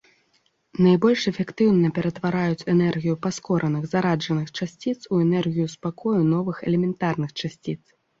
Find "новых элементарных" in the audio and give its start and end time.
6.33-7.31